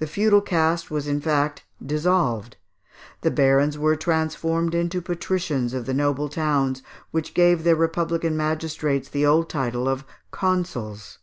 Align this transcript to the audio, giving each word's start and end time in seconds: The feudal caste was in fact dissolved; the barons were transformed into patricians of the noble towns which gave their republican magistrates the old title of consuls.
The 0.00 0.06
feudal 0.06 0.42
caste 0.42 0.90
was 0.90 1.06
in 1.08 1.18
fact 1.18 1.64
dissolved; 1.82 2.58
the 3.22 3.30
barons 3.30 3.78
were 3.78 3.96
transformed 3.96 4.74
into 4.74 5.00
patricians 5.00 5.72
of 5.72 5.86
the 5.86 5.94
noble 5.94 6.28
towns 6.28 6.82
which 7.10 7.32
gave 7.32 7.64
their 7.64 7.74
republican 7.74 8.36
magistrates 8.36 9.08
the 9.08 9.24
old 9.24 9.48
title 9.48 9.88
of 9.88 10.04
consuls. 10.30 11.20